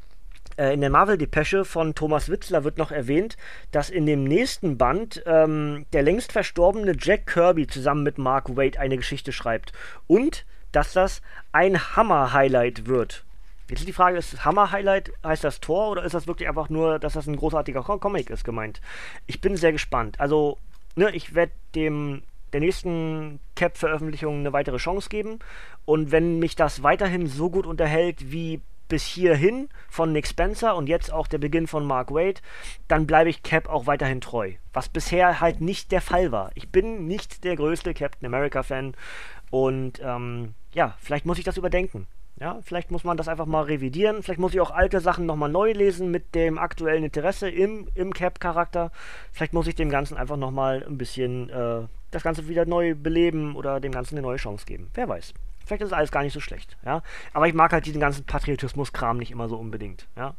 äh, 0.56 0.72
in 0.72 0.80
der 0.80 0.88
Marvel-Depesche 0.88 1.66
von 1.66 1.94
Thomas 1.94 2.30
Witzler 2.30 2.64
wird 2.64 2.78
noch 2.78 2.90
erwähnt, 2.90 3.36
dass 3.70 3.90
in 3.90 4.06
dem 4.06 4.24
nächsten 4.24 4.78
Band 4.78 5.22
ähm, 5.26 5.84
der 5.92 6.02
längst 6.02 6.32
verstorbene 6.32 6.94
Jack 6.98 7.26
Kirby 7.26 7.66
zusammen 7.66 8.02
mit 8.02 8.16
Mark 8.16 8.56
Waid 8.56 8.78
eine 8.78 8.96
Geschichte 8.96 9.32
schreibt. 9.32 9.74
Und 10.06 10.46
dass 10.72 10.92
das 10.92 11.22
ein 11.52 11.96
Hammer-Highlight 11.96 12.86
wird. 12.86 13.24
Jetzt 13.68 13.80
ist 13.80 13.88
die 13.88 13.92
Frage, 13.92 14.18
ist 14.18 14.44
Hammer-Highlight, 14.44 15.12
heißt 15.24 15.44
das 15.44 15.60
Tor 15.60 15.90
oder 15.90 16.02
ist 16.02 16.14
das 16.14 16.26
wirklich 16.26 16.48
einfach 16.48 16.70
nur, 16.70 16.98
dass 16.98 17.12
das 17.12 17.26
ein 17.26 17.36
großartiger 17.36 17.82
Comic 17.82 18.30
ist 18.30 18.44
gemeint? 18.44 18.80
Ich 19.26 19.40
bin 19.40 19.56
sehr 19.56 19.72
gespannt. 19.72 20.18
Also, 20.18 20.58
ne, 20.96 21.10
ich 21.10 21.34
werde 21.34 21.52
dem 21.74 22.22
der 22.52 22.60
nächsten 22.60 23.38
Cap-Veröffentlichung 23.54 24.40
eine 24.40 24.52
weitere 24.52 24.78
Chance 24.78 25.08
geben. 25.08 25.38
Und 25.84 26.10
wenn 26.10 26.38
mich 26.38 26.56
das 26.56 26.82
weiterhin 26.82 27.26
so 27.26 27.48
gut 27.48 27.66
unterhält 27.66 28.32
wie 28.32 28.60
bis 28.88 29.04
hierhin 29.04 29.68
von 29.88 30.12
Nick 30.12 30.26
Spencer 30.26 30.74
und 30.74 30.88
jetzt 30.88 31.12
auch 31.12 31.28
der 31.28 31.38
Beginn 31.38 31.68
von 31.68 31.86
Mark 31.86 32.10
Wade, 32.10 32.40
dann 32.88 33.06
bleibe 33.06 33.30
ich 33.30 33.44
Cap 33.44 33.68
auch 33.68 33.86
weiterhin 33.86 34.20
treu. 34.20 34.54
Was 34.72 34.88
bisher 34.88 35.40
halt 35.40 35.60
nicht 35.60 35.92
der 35.92 36.00
Fall 36.00 36.32
war. 36.32 36.50
Ich 36.54 36.70
bin 36.70 37.06
nicht 37.06 37.44
der 37.44 37.54
größte 37.54 37.94
Captain 37.94 38.26
America-Fan 38.26 38.96
und 39.50 40.00
ähm, 40.02 40.54
ja, 40.72 40.96
vielleicht 41.00 41.26
muss 41.26 41.38
ich 41.38 41.44
das 41.44 41.56
überdenken. 41.56 42.06
Ja, 42.40 42.58
vielleicht 42.62 42.90
muss 42.90 43.04
man 43.04 43.18
das 43.18 43.28
einfach 43.28 43.44
mal 43.44 43.64
revidieren. 43.64 44.22
Vielleicht 44.22 44.40
muss 44.40 44.54
ich 44.54 44.60
auch 44.60 44.70
alte 44.70 45.00
Sachen 45.00 45.26
nochmal 45.26 45.50
neu 45.50 45.72
lesen 45.72 46.10
mit 46.10 46.34
dem 46.34 46.56
aktuellen 46.56 47.04
Interesse 47.04 47.50
im, 47.50 47.88
im 47.94 48.14
Cap-Charakter. 48.14 48.90
Vielleicht 49.30 49.52
muss 49.52 49.66
ich 49.66 49.74
dem 49.74 49.90
Ganzen 49.90 50.16
einfach 50.16 50.38
nochmal 50.38 50.82
ein 50.86 50.96
bisschen 50.96 51.50
äh, 51.50 51.82
das 52.10 52.22
Ganze 52.22 52.48
wieder 52.48 52.64
neu 52.64 52.94
beleben 52.94 53.56
oder 53.56 53.78
dem 53.78 53.92
Ganzen 53.92 54.14
eine 54.14 54.22
neue 54.22 54.38
Chance 54.38 54.64
geben. 54.64 54.88
Wer 54.94 55.06
weiß. 55.06 55.34
Vielleicht 55.66 55.82
ist 55.82 55.92
alles 55.92 56.10
gar 56.10 56.22
nicht 56.22 56.32
so 56.32 56.40
schlecht. 56.40 56.78
Ja? 56.84 57.02
Aber 57.34 57.46
ich 57.46 57.54
mag 57.54 57.72
halt 57.72 57.84
diesen 57.84 58.00
ganzen 58.00 58.24
Patriotismus-Kram 58.24 59.18
nicht 59.18 59.30
immer 59.30 59.48
so 59.48 59.56
unbedingt. 59.56 60.08
Ja? 60.16 60.34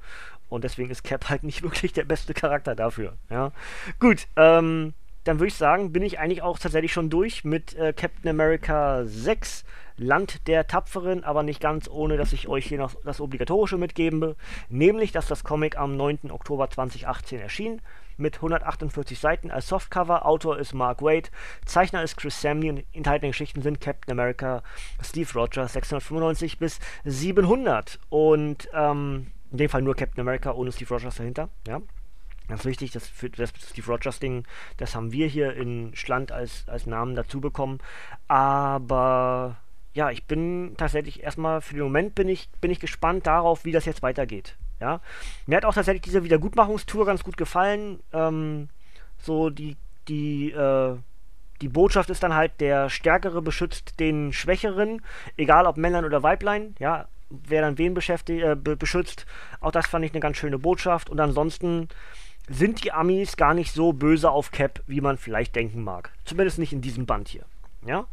Und 0.49 0.63
deswegen 0.63 0.89
ist 0.89 1.03
Cap 1.03 1.29
halt 1.29 1.43
nicht 1.43 1.61
wirklich 1.61 1.93
der 1.93 2.05
beste 2.05 2.33
Charakter 2.33 2.73
dafür. 2.75 3.13
Ja? 3.29 3.51
Gut, 3.99 4.27
ähm, 4.37 4.93
dann 5.23 5.37
würde 5.37 5.49
ich 5.49 5.55
sagen, 5.55 5.91
bin 5.91 6.01
ich 6.01 6.19
eigentlich 6.19 6.41
auch 6.41 6.57
tatsächlich 6.57 6.93
schon 6.93 7.09
durch 7.09 7.43
mit 7.43 7.75
äh, 7.75 7.93
Captain 7.93 8.29
America 8.29 9.03
6, 9.05 9.63
Land 10.01 10.47
der 10.47 10.67
Tapferen, 10.67 11.23
aber 11.23 11.43
nicht 11.43 11.61
ganz 11.61 11.87
ohne, 11.89 12.17
dass 12.17 12.33
ich 12.33 12.47
euch 12.47 12.65
hier 12.65 12.79
noch 12.79 12.95
das 13.05 13.21
Obligatorische 13.21 13.77
mitgebe, 13.77 14.35
nämlich, 14.69 15.11
dass 15.11 15.27
das 15.27 15.43
Comic 15.43 15.77
am 15.77 15.95
9. 15.95 16.31
Oktober 16.31 16.69
2018 16.69 17.39
erschien, 17.39 17.81
mit 18.17 18.37
148 18.37 19.19
Seiten 19.19 19.51
als 19.51 19.67
Softcover. 19.67 20.25
Autor 20.25 20.59
ist 20.59 20.73
Mark 20.73 21.01
Waid, 21.01 21.31
Zeichner 21.65 22.03
ist 22.03 22.17
Chris 22.17 22.41
Samney 22.41 22.85
enthaltene 22.93 23.31
Geschichten 23.31 23.61
sind 23.61 23.79
Captain 23.79 24.11
America, 24.11 24.63
Steve 25.03 25.29
Rogers 25.33 25.73
695 25.73 26.57
bis 26.57 26.79
700 27.05 27.99
und 28.09 28.69
ähm, 28.73 29.27
in 29.51 29.57
dem 29.57 29.69
Fall 29.69 29.81
nur 29.81 29.95
Captain 29.95 30.21
America 30.21 30.51
ohne 30.51 30.71
Steve 30.71 30.93
Rogers 30.93 31.15
dahinter, 31.15 31.49
ja. 31.67 31.81
Ganz 32.47 32.65
wichtig, 32.65 32.91
das, 32.91 33.07
für 33.07 33.29
das 33.29 33.53
Steve 33.69 33.87
Rogers 33.87 34.19
Ding, 34.19 34.45
das 34.75 34.93
haben 34.93 35.13
wir 35.13 35.27
hier 35.27 35.53
in 35.53 35.95
Schland 35.95 36.33
als, 36.33 36.67
als 36.67 36.85
Namen 36.85 37.15
dazu 37.15 37.39
bekommen. 37.39 37.79
Aber 38.27 39.55
ja, 39.93 40.09
ich 40.09 40.25
bin 40.25 40.75
tatsächlich 40.77 41.23
erstmal 41.23 41.61
für 41.61 41.73
den 41.73 41.83
Moment 41.83 42.15
bin 42.15 42.29
ich, 42.29 42.49
bin 42.61 42.71
ich 42.71 42.79
gespannt 42.79 43.27
darauf, 43.27 43.65
wie 43.65 43.71
das 43.71 43.85
jetzt 43.85 44.01
weitergeht. 44.01 44.55
Ja. 44.79 45.01
Mir 45.45 45.57
hat 45.57 45.65
auch 45.65 45.73
tatsächlich 45.73 46.01
diese 46.01 46.23
Wiedergutmachungstour 46.23 47.05
ganz 47.05 47.23
gut 47.23 47.37
gefallen. 47.37 47.99
Ähm, 48.13 48.69
so 49.17 49.49
die, 49.49 49.77
die, 50.07 50.51
äh, 50.51 50.95
die 51.61 51.69
Botschaft 51.69 52.09
ist 52.09 52.23
dann 52.23 52.33
halt, 52.33 52.59
der 52.59 52.89
Stärkere 52.89 53.41
beschützt 53.41 53.99
den 53.99 54.33
Schwächeren, 54.33 55.01
egal 55.37 55.67
ob 55.67 55.77
Männlein 55.77 56.05
oder 56.05 56.23
Weiblein, 56.23 56.75
ja, 56.79 57.07
wer 57.29 57.61
dann 57.61 57.77
wen 57.77 57.95
äh, 57.95 58.55
beschützt. 58.55 59.25
Auch 59.59 59.71
das 59.71 59.87
fand 59.87 60.05
ich 60.05 60.11
eine 60.11 60.19
ganz 60.19 60.37
schöne 60.37 60.57
Botschaft. 60.57 61.09
Und 61.09 61.19
ansonsten 61.19 61.87
sind 62.49 62.83
die 62.83 62.91
Amis 62.91 63.37
gar 63.37 63.53
nicht 63.53 63.73
so 63.73 63.93
böse 63.93 64.31
auf 64.31 64.51
Cap, 64.51 64.81
wie 64.87 65.01
man 65.01 65.17
vielleicht 65.17 65.55
denken 65.55 65.83
mag. 65.83 66.11
Zumindest 66.25 66.59
nicht 66.59 66.73
in 66.73 66.81
diesem 66.81 67.05
Band 67.05 67.27
hier. 67.27 67.45
Ja? 67.85 68.07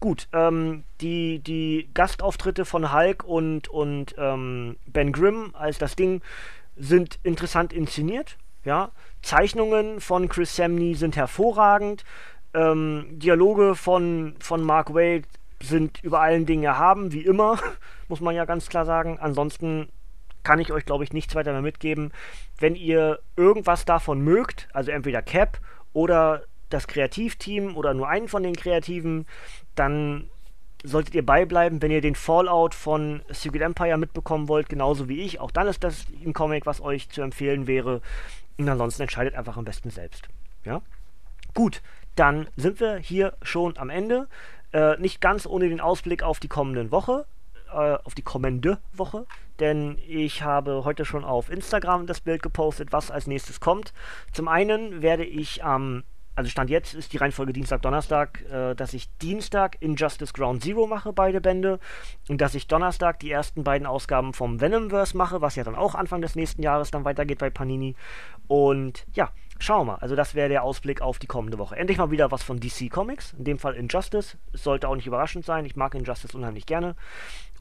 Gut, 0.00 0.28
ähm, 0.32 0.84
die, 1.02 1.40
die 1.40 1.90
Gastauftritte 1.92 2.64
von 2.64 2.92
Hulk 2.92 3.22
und, 3.22 3.68
und 3.68 4.14
ähm, 4.16 4.76
Ben 4.86 5.12
Grimm 5.12 5.54
als 5.54 5.76
das 5.76 5.94
Ding 5.94 6.22
sind 6.76 7.18
interessant 7.22 7.74
inszeniert. 7.74 8.38
Ja? 8.64 8.92
Zeichnungen 9.20 10.00
von 10.00 10.28
Chris 10.30 10.56
Samney 10.56 10.94
sind 10.94 11.16
hervorragend. 11.16 12.04
Ähm, 12.54 13.06
Dialoge 13.10 13.74
von, 13.74 14.36
von 14.40 14.62
Mark 14.62 14.94
Wade 14.94 15.28
sind 15.62 16.02
über 16.02 16.20
allen 16.20 16.46
Dingen 16.46 16.64
erhaben, 16.64 17.12
wie 17.12 17.24
immer, 17.24 17.58
muss 18.08 18.22
man 18.22 18.34
ja 18.34 18.46
ganz 18.46 18.68
klar 18.70 18.86
sagen. 18.86 19.18
Ansonsten 19.20 19.90
kann 20.42 20.58
ich 20.58 20.72
euch, 20.72 20.86
glaube 20.86 21.04
ich, 21.04 21.12
nichts 21.12 21.34
weiter 21.34 21.52
mehr 21.52 21.60
mitgeben. 21.60 22.12
Wenn 22.58 22.74
ihr 22.74 23.18
irgendwas 23.36 23.84
davon 23.84 24.22
mögt, 24.22 24.68
also 24.72 24.90
entweder 24.90 25.20
Cap 25.20 25.60
oder 25.92 26.44
das 26.70 26.86
Kreativteam 26.86 27.76
oder 27.76 27.94
nur 27.94 28.08
einen 28.08 28.28
von 28.28 28.42
den 28.42 28.56
Kreativen, 28.56 29.26
dann 29.80 30.30
solltet 30.84 31.14
ihr 31.14 31.24
beibleiben, 31.24 31.82
wenn 31.82 31.90
ihr 31.90 32.02
den 32.02 32.14
Fallout 32.14 32.74
von 32.74 33.22
Secret 33.30 33.62
Empire 33.62 33.96
mitbekommen 33.96 34.46
wollt, 34.48 34.68
genauso 34.68 35.08
wie 35.08 35.20
ich. 35.22 35.40
Auch 35.40 35.50
dann 35.50 35.66
ist 35.66 35.82
das 35.82 36.06
ein 36.24 36.32
Comic, 36.34 36.66
was 36.66 36.80
euch 36.80 37.08
zu 37.08 37.22
empfehlen 37.22 37.66
wäre. 37.66 38.02
Und 38.58 38.68
ansonsten 38.68 39.02
entscheidet 39.02 39.34
einfach 39.34 39.56
am 39.56 39.64
besten 39.64 39.90
selbst. 39.90 40.28
Ja? 40.64 40.82
Gut, 41.54 41.82
dann 42.14 42.46
sind 42.56 42.78
wir 42.80 42.96
hier 42.96 43.34
schon 43.42 43.76
am 43.78 43.90
Ende. 43.90 44.28
Äh, 44.72 44.98
nicht 44.98 45.20
ganz 45.20 45.46
ohne 45.46 45.68
den 45.68 45.80
Ausblick 45.80 46.22
auf 46.22 46.40
die 46.40 46.48
kommende 46.48 46.90
Woche 46.90 47.26
äh, 47.72 47.98
auf 48.04 48.14
die 48.14 48.22
kommende 48.22 48.78
Woche, 48.92 49.26
denn 49.60 49.98
ich 50.06 50.42
habe 50.42 50.84
heute 50.84 51.04
schon 51.04 51.24
auf 51.24 51.50
Instagram 51.50 52.06
das 52.06 52.20
Bild 52.20 52.42
gepostet, 52.42 52.92
was 52.92 53.10
als 53.10 53.26
nächstes 53.26 53.60
kommt. 53.60 53.92
Zum 54.32 54.48
einen 54.48 55.02
werde 55.02 55.24
ich 55.24 55.62
am 55.64 56.02
also 56.34 56.50
Stand 56.50 56.70
jetzt 56.70 56.94
ist 56.94 57.12
die 57.12 57.16
Reihenfolge 57.16 57.52
Dienstag, 57.52 57.82
Donnerstag, 57.82 58.42
äh, 58.50 58.74
dass 58.74 58.94
ich 58.94 59.14
Dienstag 59.18 59.76
Injustice 59.80 60.32
Ground 60.32 60.62
Zero 60.62 60.86
mache, 60.86 61.12
beide 61.12 61.40
Bände, 61.40 61.80
und 62.28 62.40
dass 62.40 62.54
ich 62.54 62.66
Donnerstag 62.66 63.20
die 63.20 63.30
ersten 63.30 63.64
beiden 63.64 63.86
Ausgaben 63.86 64.32
vom 64.32 64.60
Venomverse 64.60 65.16
mache, 65.16 65.40
was 65.40 65.56
ja 65.56 65.64
dann 65.64 65.74
auch 65.74 65.94
Anfang 65.94 66.22
des 66.22 66.36
nächsten 66.36 66.62
Jahres 66.62 66.90
dann 66.90 67.04
weitergeht 67.04 67.38
bei 67.38 67.50
Panini. 67.50 67.96
Und 68.46 69.06
ja, 69.14 69.30
schauen 69.58 69.86
wir 69.86 69.92
mal. 69.92 69.98
Also 70.00 70.16
das 70.16 70.34
wäre 70.34 70.48
der 70.48 70.62
Ausblick 70.62 71.02
auf 71.02 71.18
die 71.18 71.26
kommende 71.26 71.58
Woche. 71.58 71.76
Endlich 71.76 71.98
mal 71.98 72.10
wieder 72.10 72.30
was 72.30 72.42
von 72.42 72.60
DC 72.60 72.90
Comics, 72.90 73.34
in 73.36 73.44
dem 73.44 73.58
Fall 73.58 73.74
Injustice. 73.74 74.38
Es 74.52 74.64
sollte 74.64 74.88
auch 74.88 74.96
nicht 74.96 75.06
überraschend 75.06 75.44
sein, 75.44 75.64
ich 75.64 75.76
mag 75.76 75.94
Injustice 75.94 76.34
unheimlich 76.34 76.66
gerne. 76.66 76.96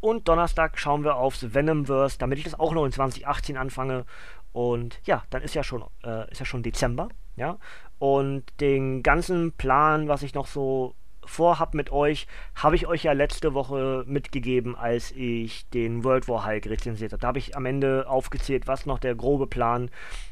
Und 0.02 0.28
Donnerstag 0.30 0.80
schauen 0.80 1.04
wir 1.04 1.16
aufs 1.16 1.54
Venomverse, 1.54 2.18
damit 2.18 2.38
ich 2.38 2.46
das 2.46 2.58
auch 2.58 2.74
noch 2.74 2.86
in 2.86 2.92
2018 2.92 3.58
anfange. 3.58 4.06
Und 4.54 5.00
ja, 5.04 5.24
dann 5.30 5.42
ist 5.42 5.56
ja 5.56 5.64
schon, 5.64 5.84
äh, 6.04 6.32
ist 6.32 6.40
ja 6.40 6.46
schon 6.46 6.64
Dezember. 6.64 7.10
Ja. 7.40 7.58
Und 7.98 8.44
den 8.60 9.02
ganzen 9.02 9.54
Plan, 9.54 10.08
was 10.08 10.24
ich 10.24 10.34
noch 10.34 10.48
so 10.48 10.94
vorhab 11.26 11.74
mit 11.74 11.92
euch, 11.92 12.28
habe 12.56 12.76
ich 12.76 12.88
euch 12.88 13.04
ja 13.04 13.14
letzte 13.14 13.54
Woche 13.54 14.04
mitgegeben, 14.08 14.76
als 14.76 15.12
ich 15.12 15.70
den 15.70 16.04
World 16.04 16.28
War 16.28 16.46
Hulk 16.46 16.66
rezensiert 16.68 17.14
habe. 17.14 17.22
Da 17.22 17.28
habe 17.28 17.40
ich 17.40 17.56
am 17.56 17.66
Ende 17.66 18.10
aufgezählt, 18.10 18.68
was 18.68 18.86
noch 18.86 19.00
der 19.00 19.16
grobe 19.16 19.48
Plan 19.48 19.90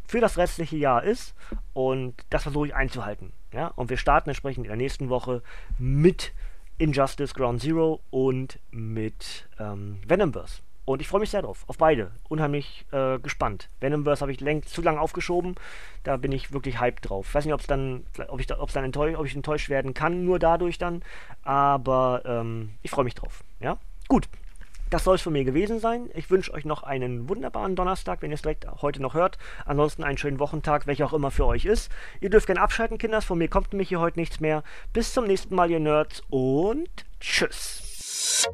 für 0.07 0.19
das 0.19 0.37
restliche 0.37 0.77
Jahr 0.77 1.03
ist. 1.03 1.35
Und 1.73 2.15
das 2.29 2.43
versuche 2.43 2.67
ich 2.67 2.75
einzuhalten. 2.75 3.31
Ja? 3.53 3.67
Und 3.67 3.89
wir 3.89 3.97
starten 3.97 4.29
entsprechend 4.29 4.65
in 4.65 4.69
der 4.69 4.77
nächsten 4.77 5.09
Woche 5.09 5.43
mit 5.77 6.33
Injustice 6.77 7.33
Ground 7.33 7.61
Zero 7.61 8.01
und 8.09 8.59
mit 8.71 9.47
ähm, 9.59 9.99
Venomverse. 10.05 10.61
Und 10.87 11.01
ich 11.01 11.09
freue 11.09 11.19
mich 11.19 11.31
sehr 11.31 11.41
drauf, 11.41 11.65
auf 11.67 11.77
beide. 11.77 12.11
Unheimlich 12.29 12.85
äh, 12.93 13.19
gespannt. 13.19 13.67
Venomverse 13.81 14.21
habe 14.21 14.31
ich 14.31 14.39
längst 14.39 14.69
zu 14.69 14.81
lange 14.81 15.01
aufgeschoben. 15.01 15.55
Da 16.03 16.15
bin 16.15 16.31
ich 16.31 16.53
wirklich 16.53 16.79
hyped 16.79 17.09
drauf. 17.09 17.27
Ich 17.27 17.35
weiß 17.35 17.43
nicht, 17.43 17.53
ob 17.53 17.59
es 17.59 17.67
dann, 17.67 18.05
ob 18.29 18.39
ich, 18.39 18.49
ob's 18.57 18.71
dann 18.71 18.85
enttäuscht, 18.85 19.17
ob 19.19 19.25
ich 19.25 19.35
enttäuscht 19.35 19.67
werden 19.67 19.93
kann, 19.93 20.23
nur 20.23 20.39
dadurch 20.39 20.77
dann. 20.77 21.03
Aber 21.43 22.21
ähm, 22.23 22.69
ich 22.83 22.91
freue 22.91 23.03
mich 23.03 23.15
drauf. 23.15 23.43
Ja, 23.59 23.77
gut. 24.07 24.29
Das 24.89 25.03
soll 25.03 25.15
es 25.15 25.21
von 25.21 25.33
mir 25.33 25.43
gewesen 25.43 25.81
sein. 25.81 26.09
Ich 26.13 26.31
wünsche 26.31 26.53
euch 26.53 26.63
noch 26.63 26.83
einen 26.83 27.27
wunderbaren 27.27 27.75
Donnerstag, 27.75 28.21
wenn 28.21 28.31
ihr 28.31 28.35
es 28.35 28.41
direkt 28.41 28.65
heute 28.81 29.01
noch 29.01 29.13
hört. 29.13 29.37
Ansonsten 29.65 30.05
einen 30.05 30.17
schönen 30.17 30.39
Wochentag, 30.39 30.87
welcher 30.87 31.05
auch 31.07 31.13
immer 31.13 31.31
für 31.31 31.47
euch 31.47 31.65
ist. 31.65 31.91
Ihr 32.21 32.29
dürft 32.29 32.47
gerne 32.47 32.61
abschalten, 32.61 32.97
Kinders. 32.97 33.25
Von 33.25 33.39
mir 33.39 33.49
kommt 33.49 33.73
nämlich 33.73 33.89
hier 33.89 33.99
heute 33.99 34.21
nichts 34.21 34.39
mehr. 34.39 34.63
Bis 34.93 35.13
zum 35.13 35.27
nächsten 35.27 35.53
Mal, 35.53 35.69
ihr 35.69 35.81
Nerds. 35.81 36.23
Und 36.29 37.05
tschüss. 37.19 38.47